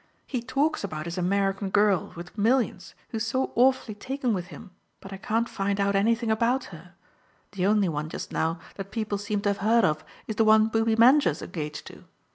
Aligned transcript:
He 0.25 0.41
talks 0.41 0.83
about 0.83 1.05
his 1.05 1.19
American 1.19 1.69
girl, 1.69 2.11
with 2.15 2.35
millions, 2.35 2.95
who's 3.09 3.27
so 3.27 3.51
awfully 3.53 3.93
taken 3.93 4.33
with 4.33 4.47
him, 4.47 4.71
but 4.99 5.13
I 5.13 5.17
can't 5.17 5.47
find 5.47 5.79
out 5.79 5.95
anything 5.95 6.31
about 6.31 6.63
her: 6.73 6.95
the 7.51 7.67
only 7.67 7.87
one, 7.87 8.09
just 8.09 8.31
now, 8.31 8.57
that 8.77 8.89
people 8.89 9.19
seem 9.19 9.41
to 9.41 9.49
have 9.49 9.57
heard 9.59 9.85
of 9.85 10.03
is 10.25 10.37
the 10.37 10.43
one 10.43 10.69
Booby 10.69 10.95
Manger's 10.95 11.43
engaged 11.43 11.85
to. 11.85 12.05